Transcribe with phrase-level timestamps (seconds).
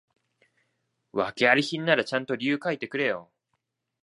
[1.11, 3.29] 訳あり品ならちゃんと理由書いてくれよ